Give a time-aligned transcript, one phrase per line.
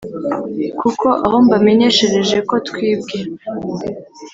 [0.79, 3.17] kuko aho mbamenyeshereje ko twibwe